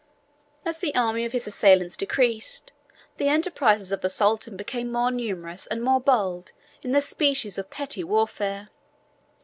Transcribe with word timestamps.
As 0.65 0.79
the 0.79 0.95
army 0.95 1.25
of 1.25 1.31
his 1.31 1.45
assailants 1.45 1.95
decreased, 1.95 2.73
the 3.17 3.27
enterprises 3.27 3.91
of 3.91 4.01
the 4.01 4.09
Sultan 4.09 4.57
became 4.57 4.91
more 4.91 5.11
numerous 5.11 5.67
and 5.67 5.83
more 5.83 6.01
bold 6.01 6.53
in 6.81 6.91
this 6.91 7.07
species 7.07 7.59
of 7.59 7.69
petty 7.69 8.03
warfare. 8.03 8.69